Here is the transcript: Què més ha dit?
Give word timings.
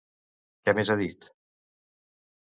Què 0.69 0.73
més 0.79 0.89
ha 0.93 0.95
dit? 1.01 1.27